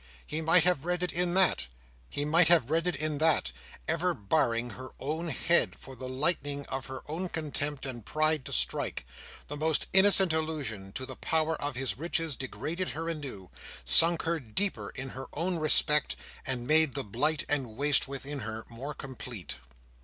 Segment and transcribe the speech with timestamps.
[0.25, 1.67] He might have read in it
[2.09, 3.51] that,
[3.87, 8.51] ever baring her own head for the lightning of her own contempt and pride to
[8.51, 9.05] strike,
[9.47, 13.51] the most innocent allusion to the power of his riches degraded her anew,
[13.85, 16.15] sunk her deeper in her own respect,
[16.47, 19.57] and made the blight and waste within her more complete.